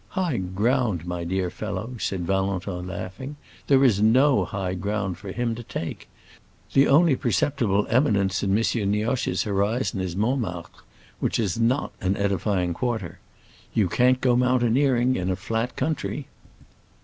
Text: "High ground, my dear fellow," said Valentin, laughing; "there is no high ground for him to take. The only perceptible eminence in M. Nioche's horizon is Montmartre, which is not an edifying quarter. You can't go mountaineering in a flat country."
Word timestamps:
"High 0.17 0.37
ground, 0.37 1.05
my 1.05 1.23
dear 1.23 1.51
fellow," 1.51 1.91
said 1.99 2.25
Valentin, 2.25 2.87
laughing; 2.87 3.35
"there 3.67 3.83
is 3.83 4.01
no 4.01 4.45
high 4.45 4.73
ground 4.73 5.19
for 5.19 5.31
him 5.31 5.53
to 5.53 5.61
take. 5.61 6.09
The 6.73 6.87
only 6.87 7.15
perceptible 7.15 7.85
eminence 7.87 8.41
in 8.41 8.57
M. 8.57 8.63
Nioche's 8.89 9.43
horizon 9.43 9.99
is 10.01 10.15
Montmartre, 10.15 10.71
which 11.19 11.37
is 11.37 11.59
not 11.59 11.93
an 12.01 12.17
edifying 12.17 12.73
quarter. 12.73 13.19
You 13.75 13.87
can't 13.89 14.19
go 14.19 14.35
mountaineering 14.35 15.17
in 15.17 15.29
a 15.29 15.35
flat 15.35 15.75
country." 15.75 16.25